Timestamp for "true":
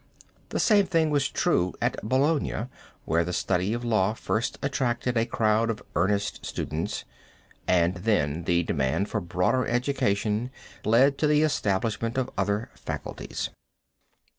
1.29-1.75